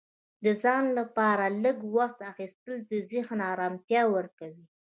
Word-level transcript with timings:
د 0.43 0.45
ځان 0.63 0.85
لپاره 0.99 1.45
لږ 1.63 1.77
وخت 1.97 2.19
اخیستل 2.31 2.75
ذهني 3.11 3.43
ارامتیا 3.53 4.01
ورکوي. 4.15 4.63